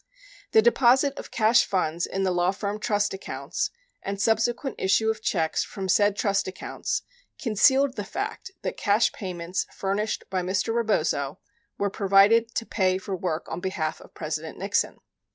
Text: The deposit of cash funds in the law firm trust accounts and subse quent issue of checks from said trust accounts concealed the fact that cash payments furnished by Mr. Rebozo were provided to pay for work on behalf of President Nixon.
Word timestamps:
The 0.53 0.63
deposit 0.63 1.13
of 1.19 1.29
cash 1.29 1.63
funds 1.63 2.07
in 2.07 2.23
the 2.23 2.31
law 2.31 2.49
firm 2.49 2.79
trust 2.79 3.13
accounts 3.13 3.69
and 4.01 4.17
subse 4.17 4.51
quent 4.51 4.73
issue 4.79 5.11
of 5.11 5.21
checks 5.21 5.63
from 5.63 5.87
said 5.87 6.15
trust 6.15 6.47
accounts 6.47 7.03
concealed 7.39 7.95
the 7.97 8.03
fact 8.03 8.49
that 8.63 8.77
cash 8.77 9.11
payments 9.13 9.67
furnished 9.71 10.23
by 10.31 10.41
Mr. 10.41 10.73
Rebozo 10.73 11.37
were 11.77 11.91
provided 11.91 12.55
to 12.55 12.65
pay 12.65 12.97
for 12.97 13.15
work 13.15 13.45
on 13.47 13.59
behalf 13.59 14.01
of 14.01 14.15
President 14.15 14.57
Nixon. 14.57 14.97